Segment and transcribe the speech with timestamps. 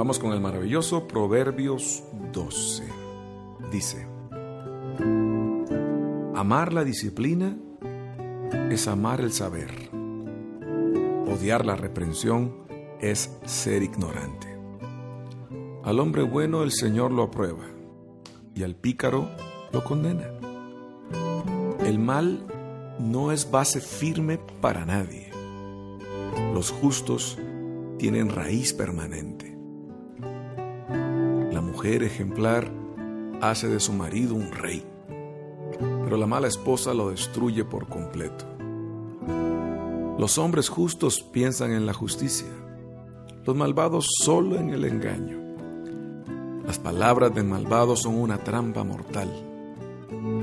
[0.00, 2.84] Vamos con el maravilloso Proverbios 12.
[3.70, 4.06] Dice,
[6.34, 7.54] amar la disciplina
[8.70, 9.90] es amar el saber.
[11.30, 12.62] Odiar la reprensión
[12.98, 14.48] es ser ignorante.
[15.84, 17.66] Al hombre bueno el Señor lo aprueba
[18.54, 19.28] y al pícaro
[19.70, 20.30] lo condena.
[21.84, 22.46] El mal
[22.98, 25.30] no es base firme para nadie.
[26.54, 27.36] Los justos
[27.98, 29.49] tienen raíz permanente.
[31.80, 32.70] Mujer ejemplar
[33.40, 34.84] hace de su marido un rey,
[36.04, 38.44] pero la mala esposa lo destruye por completo.
[40.18, 42.50] Los hombres justos piensan en la justicia,
[43.46, 45.38] los malvados solo en el engaño.
[46.66, 49.32] Las palabras del malvado son una trampa mortal,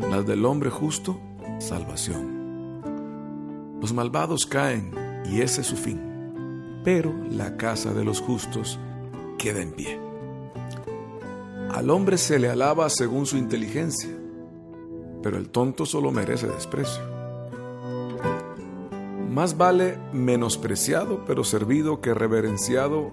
[0.10, 1.20] las del hombre justo,
[1.60, 2.82] salvación.
[3.80, 4.92] Los malvados caen
[5.24, 8.80] y ese es su fin, pero la casa de los justos
[9.38, 10.07] queda en pie.
[11.72, 14.10] Al hombre se le alaba según su inteligencia,
[15.22, 17.04] pero el tonto solo merece desprecio.
[19.30, 23.12] Más vale menospreciado pero servido que reverenciado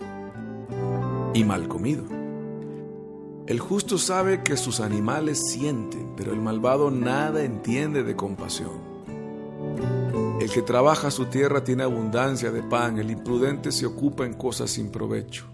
[1.35, 2.05] y mal comido.
[3.47, 8.95] El justo sabe que sus animales sienten, pero el malvado nada entiende de compasión.
[10.41, 14.71] El que trabaja su tierra tiene abundancia de pan, el imprudente se ocupa en cosas
[14.71, 15.54] sin provecho.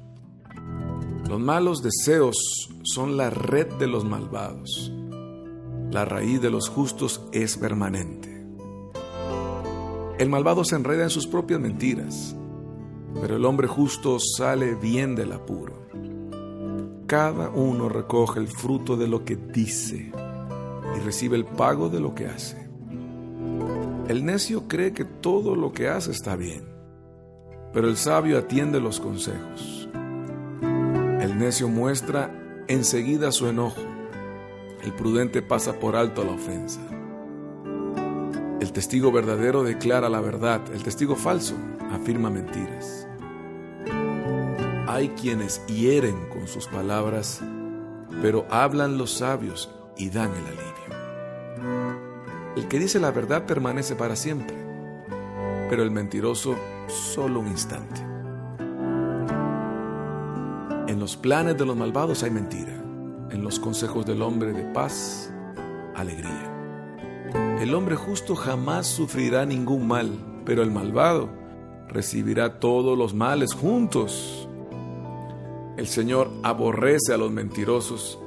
[1.30, 4.92] Los malos deseos son la red de los malvados.
[5.92, 8.44] La raíz de los justos es permanente.
[10.18, 12.34] El malvado se enreda en sus propias mentiras,
[13.20, 15.86] pero el hombre justo sale bien del apuro.
[17.06, 20.10] Cada uno recoge el fruto de lo que dice
[20.96, 22.68] y recibe el pago de lo que hace.
[24.08, 26.64] El necio cree que todo lo que hace está bien,
[27.72, 29.79] pero el sabio atiende los consejos.
[31.40, 32.30] Necio muestra
[32.68, 33.80] enseguida su enojo,
[34.84, 36.82] el prudente pasa por alto la ofensa.
[38.60, 41.54] El testigo verdadero declara la verdad, el testigo falso
[41.90, 43.08] afirma mentiras.
[44.86, 47.40] Hay quienes hieren con sus palabras,
[48.20, 50.74] pero hablan los sabios y dan el alivio.
[52.54, 54.58] El que dice la verdad permanece para siempre,
[55.70, 56.54] pero el mentiroso
[56.86, 58.09] solo un instante.
[60.90, 62.74] En los planes de los malvados hay mentira,
[63.30, 65.32] en los consejos del hombre de paz,
[65.94, 66.52] alegría.
[67.60, 70.10] El hombre justo jamás sufrirá ningún mal,
[70.44, 71.28] pero el malvado
[71.86, 74.48] recibirá todos los males juntos.
[75.76, 78.18] El Señor aborrece a los mentirosos,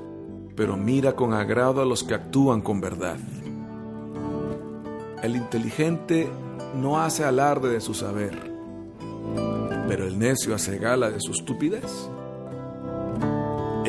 [0.56, 3.18] pero mira con agrado a los que actúan con verdad.
[5.22, 6.30] El inteligente
[6.82, 8.40] no hace alarde de su saber,
[9.90, 12.10] pero el necio hace gala de su estupidez.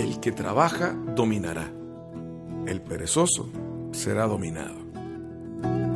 [0.05, 1.73] El que trabaja dominará,
[2.67, 3.49] el perezoso
[3.93, 4.77] será dominado.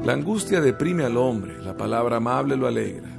[0.02, 3.10] La angustia deprime al hombre, la palabra amable lo alegra.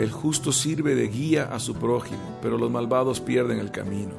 [0.00, 4.14] El justo sirve de guía a su prójimo, pero los malvados pierden el camino.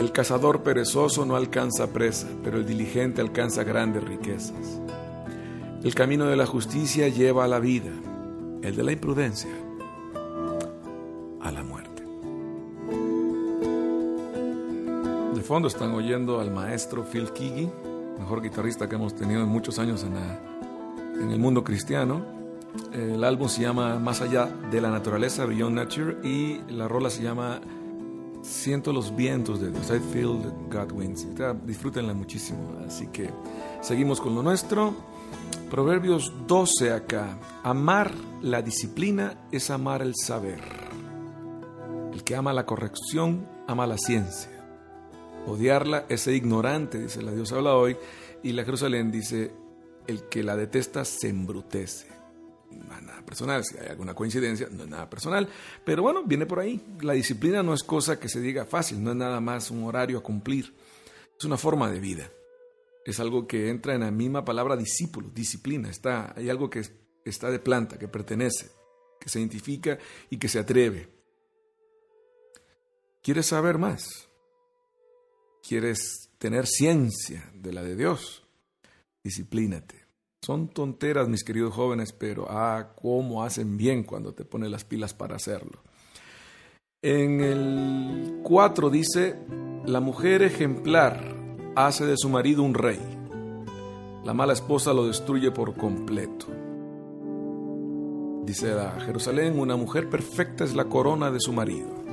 [0.00, 4.80] El cazador perezoso no alcanza presa, pero el diligente alcanza grandes riquezas.
[5.84, 7.92] El camino de la justicia lleva a la vida,
[8.62, 9.65] el de la imprudencia
[15.36, 17.68] De fondo están oyendo al maestro Phil Keaggy,
[18.18, 20.14] mejor guitarrista que hemos tenido en muchos años en,
[21.22, 22.24] en el mundo cristiano.
[22.90, 27.22] El álbum se llama Más allá de la naturaleza, Beyond Nature, y la rola se
[27.22, 27.60] llama
[28.40, 31.26] Siento los vientos de Dios, I feel God winds.
[31.66, 32.80] Disfrútenla muchísimo.
[32.86, 33.28] Así que
[33.82, 34.94] seguimos con lo nuestro.
[35.70, 37.36] Proverbios 12 acá.
[37.62, 38.10] Amar
[38.40, 40.62] la disciplina es amar el saber.
[42.14, 44.55] El que ama la corrección ama la ciencia.
[45.46, 47.96] Odiarla es ignorante, dice la Dios habla hoy.
[48.42, 49.52] Y la Jerusalén dice,
[50.06, 52.08] el que la detesta se embrutece.
[52.70, 55.48] No es nada personal, si hay alguna coincidencia, no es nada personal.
[55.84, 56.84] Pero bueno, viene por ahí.
[57.00, 60.18] La disciplina no es cosa que se diga fácil, no es nada más un horario
[60.18, 60.74] a cumplir.
[61.38, 62.30] Es una forma de vida
[63.06, 65.88] es algo que entra en la misma palabra discípulo, disciplina.
[65.88, 66.82] Está, hay algo que
[67.24, 68.68] está de planta, que pertenece,
[69.20, 69.96] que se identifica
[70.28, 71.08] y que se atreve.
[73.22, 74.25] ¿Quieres saber más?
[75.66, 78.46] ¿Quieres tener ciencia de la de Dios?
[79.24, 80.06] Disciplínate.
[80.40, 85.12] Son tonteras, mis queridos jóvenes, pero ah, cómo hacen bien cuando te pones las pilas
[85.12, 85.82] para hacerlo.
[87.02, 89.40] En el 4 dice,
[89.84, 91.34] la mujer ejemplar
[91.74, 93.00] hace de su marido un rey.
[94.24, 96.46] La mala esposa lo destruye por completo.
[98.44, 102.05] Dice a Jerusalén, una mujer perfecta es la corona de su marido.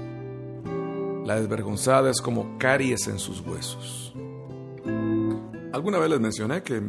[1.26, 4.14] La desvergonzada es como caries en sus huesos.
[5.72, 6.82] Alguna vez les mencioné que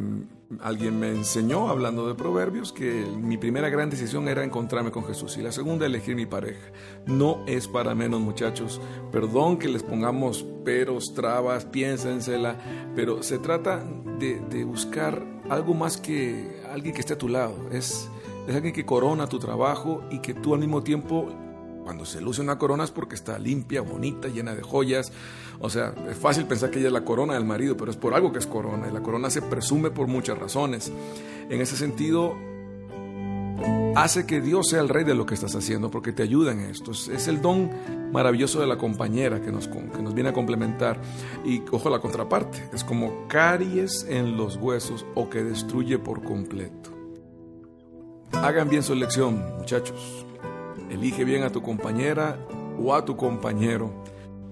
[0.61, 5.37] alguien me enseñó, hablando de proverbios, que mi primera gran decisión era encontrarme con Jesús
[5.37, 6.71] y la segunda elegir mi pareja.
[7.05, 8.81] No es para menos, muchachos.
[9.11, 12.57] Perdón que les pongamos peros, trabas, piénsensela,
[12.93, 13.85] pero se trata
[14.19, 17.55] de, de buscar algo más que alguien que esté a tu lado.
[17.71, 18.09] Es,
[18.47, 21.29] es alguien que corona tu trabajo y que tú al mismo tiempo
[21.85, 25.11] cuando se luce una corona es porque está limpia, bonita, llena de joyas.
[25.59, 28.15] O sea, es fácil pensar que ella es la corona del marido, pero es por
[28.15, 28.87] algo que es corona.
[28.89, 30.91] Y la corona se presume por muchas razones.
[31.47, 32.35] En ese sentido,
[33.95, 36.61] hace que Dios sea el rey de lo que estás haciendo, porque te ayuda en
[36.61, 36.91] esto.
[36.91, 37.69] Es el don
[38.11, 40.99] maravilloso de la compañera que nos, que nos viene a complementar.
[41.45, 46.89] Y ojo la contraparte, es como caries en los huesos o que destruye por completo.
[48.31, 50.25] Hagan bien su elección, muchachos.
[50.89, 52.37] Elige bien a tu compañera
[52.81, 53.91] o a tu compañero,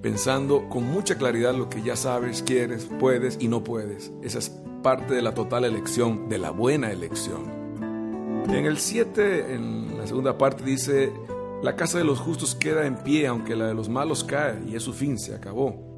[0.01, 4.11] pensando con mucha claridad lo que ya sabes, quieres, puedes y no puedes.
[4.21, 4.49] Esa es
[4.81, 7.63] parte de la total elección, de la buena elección.
[8.49, 11.13] En el 7, en la segunda parte, dice,
[11.63, 14.75] la casa de los justos queda en pie, aunque la de los malos cae, y
[14.75, 15.93] es su fin, se acabó.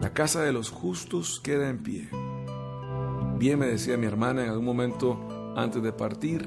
[0.00, 2.08] La casa de los justos queda en pie.
[3.38, 6.46] Bien me decía mi hermana en algún momento antes de partir,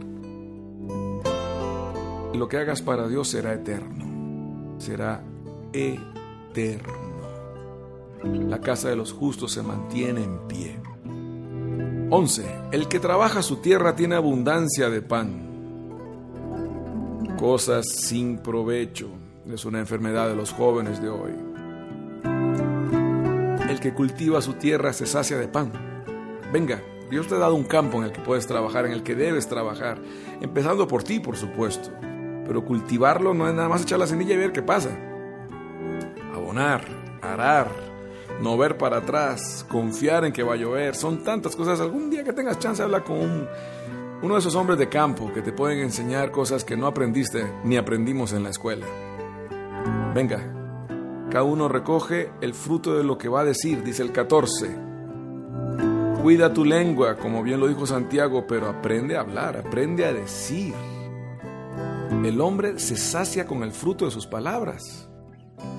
[2.33, 5.23] lo que hagas para Dios será eterno, será
[5.73, 6.93] eterno.
[8.23, 10.79] La casa de los justos se mantiene en pie.
[12.11, 12.45] 11.
[12.71, 15.47] El que trabaja su tierra tiene abundancia de pan.
[17.37, 19.09] Cosas sin provecho
[19.47, 21.31] es una enfermedad de los jóvenes de hoy.
[23.69, 25.71] El que cultiva su tierra se sacia de pan.
[26.51, 29.15] Venga, Dios te ha dado un campo en el que puedes trabajar, en el que
[29.15, 29.99] debes trabajar,
[30.41, 31.91] empezando por ti, por supuesto.
[32.49, 34.89] Pero cultivarlo no es nada más echar la semilla y ver qué pasa.
[36.33, 36.81] Abonar,
[37.21, 37.67] arar,
[38.41, 41.79] no ver para atrás, confiar en que va a llover, son tantas cosas.
[41.79, 43.47] Algún día que tengas chance, habla con
[44.23, 47.77] uno de esos hombres de campo que te pueden enseñar cosas que no aprendiste ni
[47.77, 48.87] aprendimos en la escuela.
[50.15, 50.41] Venga,
[51.29, 54.75] cada uno recoge el fruto de lo que va a decir, dice el 14.
[56.23, 60.73] Cuida tu lengua, como bien lo dijo Santiago, pero aprende a hablar, aprende a decir.
[62.23, 65.07] El hombre se sacia con el fruto de sus palabras.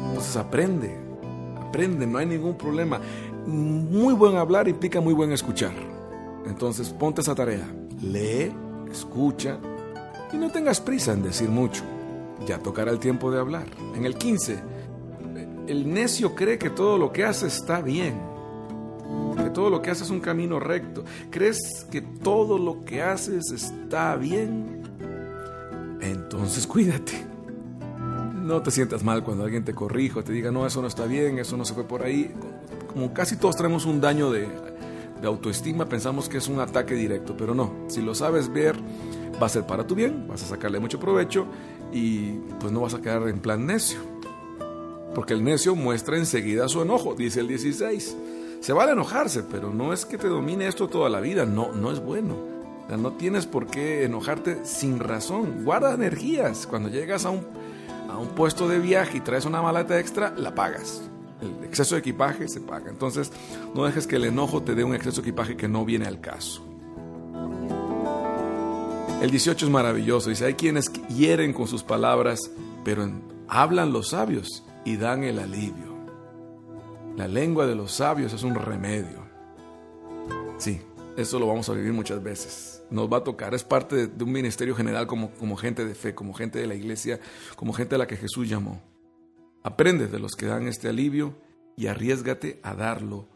[0.08, 0.98] Entonces aprende,
[1.60, 3.00] aprende, no hay ningún problema.
[3.46, 5.72] Muy buen hablar implica muy buen escuchar.
[6.46, 7.66] Entonces ponte esa tarea.
[8.02, 8.52] Lee,
[8.90, 9.58] escucha
[10.32, 11.82] y no tengas prisa en decir mucho.
[12.46, 13.66] Ya tocará el tiempo de hablar.
[13.94, 14.58] En el 15,
[15.66, 18.20] el necio cree que todo lo que hace está bien.
[19.37, 21.04] Que todo lo que hace es un camino recto.
[21.31, 24.82] ¿Crees que todo lo que haces está bien?
[26.00, 27.26] Entonces cuídate.
[28.43, 31.38] No te sientas mal cuando alguien te corrija, te diga, no, eso no está bien,
[31.38, 32.32] eso no se fue por ahí.
[32.93, 34.49] Como casi todos tenemos un daño de,
[35.20, 37.73] de autoestima, pensamos que es un ataque directo, pero no.
[37.88, 38.76] Si lo sabes ver,
[39.41, 41.47] va a ser para tu bien, vas a sacarle mucho provecho
[41.93, 44.00] y pues no vas a quedar en plan necio.
[45.14, 48.17] Porque el necio muestra enseguida su enojo, dice el 16.
[48.61, 51.93] Se vale enojarse, pero no es que te domine esto toda la vida, no, no
[51.93, 52.60] es bueno
[52.96, 55.64] no tienes por qué enojarte sin razón.
[55.64, 56.66] Guarda energías.
[56.66, 57.46] Cuando llegas a un,
[58.09, 61.02] a un puesto de viaje y traes una maleta extra, la pagas.
[61.40, 62.90] El exceso de equipaje se paga.
[62.90, 63.32] Entonces,
[63.75, 66.20] no dejes que el enojo te dé un exceso de equipaje que no viene al
[66.20, 66.66] caso.
[69.23, 70.30] El 18 es maravilloso.
[70.30, 72.50] Dice, hay quienes hieren con sus palabras,
[72.85, 73.09] pero
[73.49, 75.90] hablan los sabios y dan el alivio.
[77.16, 79.20] La lengua de los sabios es un remedio.
[80.56, 80.80] Sí,
[81.17, 82.83] eso lo vamos a vivir muchas veces.
[82.90, 83.55] Nos va a tocar.
[83.55, 86.75] Es parte de, un ministerio general como, como gente de fe, como gente de la
[86.75, 87.21] iglesia,
[87.57, 88.83] como gente a la que Jesús llamó.
[89.62, 91.35] Aprende de los que dan este alivio
[91.76, 93.29] y arriesgate a darlo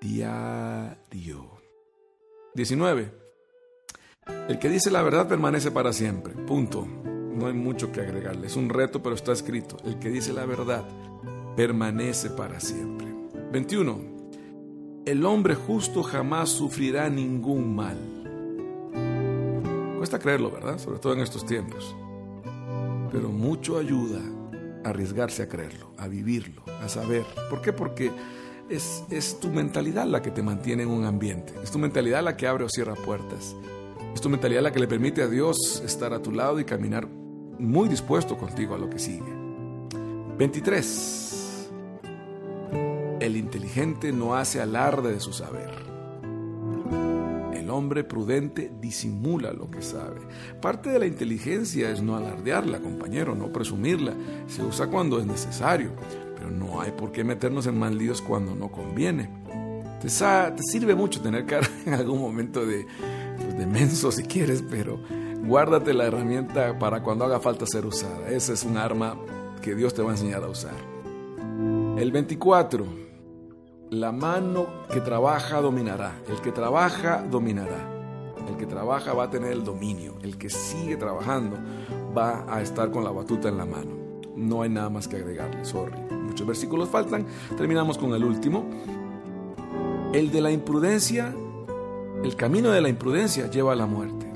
[0.00, 1.60] diario.
[2.54, 3.12] 19.
[4.48, 6.32] El que dice la verdad permanece para siempre.
[6.34, 6.86] Punto.
[6.86, 8.46] No hay mucho que agregarle.
[8.46, 9.76] Es un reto, pero está escrito.
[9.84, 10.84] El que dice la verdad
[11.54, 13.06] permanece para siempre.
[13.52, 14.15] 21
[15.06, 17.96] el hombre justo jamás sufrirá ningún mal.
[19.96, 20.78] Cuesta creerlo, ¿verdad?
[20.78, 21.94] Sobre todo en estos tiempos.
[23.12, 24.20] Pero mucho ayuda
[24.84, 27.24] a arriesgarse a creerlo, a vivirlo, a saber.
[27.48, 27.72] ¿Por qué?
[27.72, 28.10] Porque
[28.68, 31.54] es, es tu mentalidad la que te mantiene en un ambiente.
[31.62, 33.54] Es tu mentalidad la que abre o cierra puertas.
[34.12, 37.06] Es tu mentalidad la que le permite a Dios estar a tu lado y caminar
[37.06, 39.32] muy dispuesto contigo a lo que sigue.
[40.36, 41.35] 23.
[43.18, 45.70] El inteligente no hace alarde de su saber.
[47.54, 50.20] El hombre prudente disimula lo que sabe.
[50.60, 54.12] Parte de la inteligencia es no alardearla, compañero, no presumirla.
[54.46, 55.92] Se usa cuando es necesario,
[56.36, 59.30] pero no hay por qué meternos en mal líos cuando no conviene.
[60.00, 62.86] Te, sirve mucho tener cara en algún momento de,
[63.38, 65.00] pues, de menso si quieres, pero
[65.46, 68.28] guárdate la herramienta para cuando haga falta ser usada.
[68.28, 69.16] Esa es un arma
[69.62, 70.76] que Dios te va a enseñar a usar.
[71.98, 73.05] El 24.
[73.90, 76.18] La mano que trabaja dominará.
[76.28, 77.88] El que trabaja dominará.
[78.48, 80.16] El que trabaja va a tener el dominio.
[80.22, 81.56] El que sigue trabajando
[82.16, 83.92] va a estar con la batuta en la mano.
[84.34, 85.96] No hay nada más que agregarle, sorry.
[86.10, 87.26] Muchos versículos faltan.
[87.56, 88.68] Terminamos con el último.
[90.12, 91.32] El de la imprudencia,
[92.24, 94.26] el camino de la imprudencia lleva a la muerte.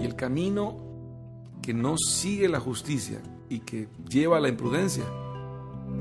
[0.00, 0.78] Y el camino
[1.62, 5.04] que no sigue la justicia y que lleva a la imprudencia,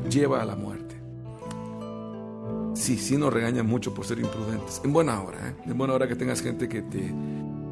[0.10, 0.81] lleva a la muerte
[2.74, 4.82] sí, sí nos regañan mucho por ser imprudentes.
[4.84, 5.56] En buena hora, ¿eh?
[5.66, 7.14] En buena hora que tengas gente que te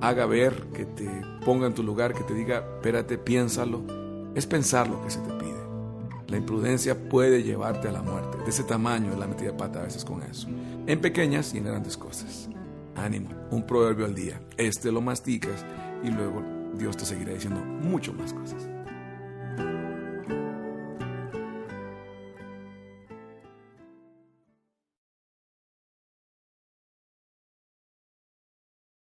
[0.01, 1.09] haga ver, que te
[1.45, 3.81] ponga en tu lugar, que te diga, espérate, piénsalo.
[4.35, 5.59] Es pensar lo que se te pide.
[6.27, 8.37] La imprudencia puede llevarte a la muerte.
[8.43, 10.47] De ese tamaño es la metida de pata a veces con eso.
[10.85, 12.49] En pequeñas y en grandes cosas.
[12.95, 14.41] Ánimo, un proverbio al día.
[14.57, 15.65] Este lo masticas
[16.03, 16.43] y luego
[16.77, 18.68] Dios te seguirá diciendo mucho más cosas.